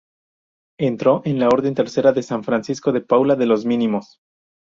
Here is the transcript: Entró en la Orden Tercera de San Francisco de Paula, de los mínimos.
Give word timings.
Entró 0.79 1.21
en 1.25 1.37
la 1.37 1.47
Orden 1.49 1.75
Tercera 1.75 2.11
de 2.11 2.23
San 2.23 2.43
Francisco 2.43 2.91
de 2.91 3.01
Paula, 3.01 3.35
de 3.35 3.45
los 3.45 3.65
mínimos. 3.65 4.19